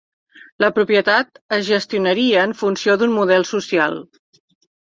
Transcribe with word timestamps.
La 0.63 0.69
propietat 0.77 1.37
es 1.59 1.61
gestionaria 1.67 2.47
en 2.47 2.57
funció 2.63 2.97
d'un 3.03 3.15
model 3.19 3.49
social. 3.55 4.01